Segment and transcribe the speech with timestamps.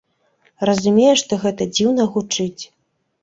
[0.69, 2.63] Разумею, што гэта дзіўна гучыць.